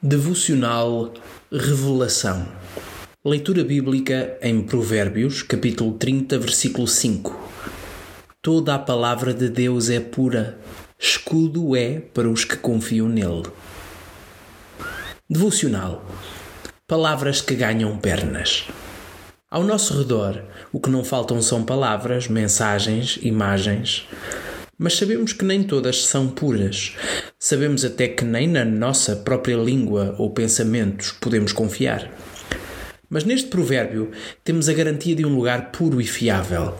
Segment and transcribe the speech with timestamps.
[0.00, 1.12] Devocional
[1.50, 2.46] Revelação.
[3.24, 7.36] Leitura bíblica em Provérbios, capítulo 30, versículo 5.
[8.40, 10.56] Toda a palavra de Deus é pura,
[10.96, 13.42] escudo é para os que confiam nele.
[15.28, 16.08] Devocional.
[16.86, 18.68] Palavras que ganham pernas.
[19.50, 24.06] Ao nosso redor, o que não faltam são palavras, mensagens, imagens.
[24.78, 26.94] Mas sabemos que nem todas são puras.
[27.40, 32.10] Sabemos até que nem na nossa própria língua ou pensamentos podemos confiar.
[33.08, 34.10] Mas neste provérbio
[34.42, 36.74] temos a garantia de um lugar puro e fiável.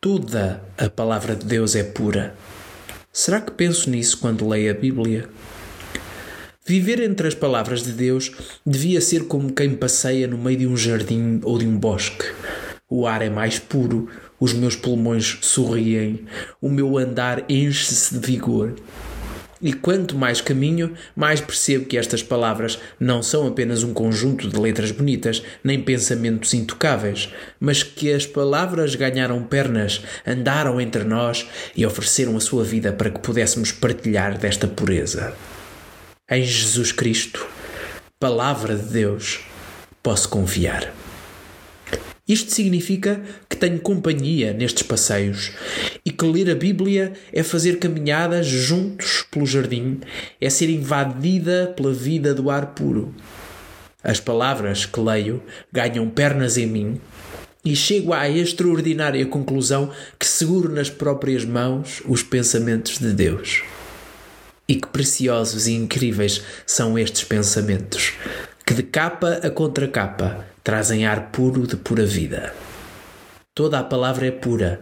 [0.00, 2.34] Toda a palavra de Deus é pura.
[3.12, 5.28] Será que penso nisso quando leio a Bíblia?
[6.64, 8.32] Viver entre as palavras de Deus
[8.64, 12.24] devia ser como quem passeia no meio de um jardim ou de um bosque.
[12.88, 14.08] O ar é mais puro,
[14.40, 16.24] os meus pulmões sorriem,
[16.62, 18.74] o meu andar enche-se de vigor.
[19.62, 24.58] E quanto mais caminho, mais percebo que estas palavras não são apenas um conjunto de
[24.58, 31.46] letras bonitas, nem pensamentos intocáveis, mas que as palavras ganharam pernas, andaram entre nós
[31.76, 35.32] e ofereceram a sua vida para que pudéssemos partilhar desta pureza.
[36.28, 37.46] Em Jesus Cristo,
[38.22, 39.40] Palavra de Deus,
[40.00, 40.94] posso confiar.
[42.28, 45.50] Isto significa que tenho companhia nestes passeios
[46.04, 49.98] e que ler a Bíblia é fazer caminhadas juntos pelo jardim,
[50.38, 53.14] é ser invadida pela vida do ar puro.
[54.04, 57.00] As palavras que leio ganham pernas em mim
[57.64, 63.62] e chego à extraordinária conclusão que seguro nas próprias mãos os pensamentos de Deus.
[64.68, 68.12] E que preciosos e incríveis são estes pensamentos,
[68.66, 72.54] que de capa a contracapa trazem ar puro de pura vida.
[73.54, 74.80] Toda a palavra é pura,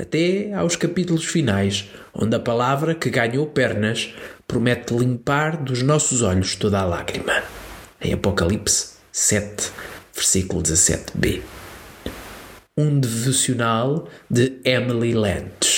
[0.00, 4.14] até aos capítulos finais, onde a palavra que ganhou pernas
[4.46, 7.42] promete limpar dos nossos olhos toda a lágrima.
[8.00, 9.70] Em Apocalipse 7,
[10.14, 11.42] versículo 17b.
[12.76, 15.69] Um devocional de Emily Lent.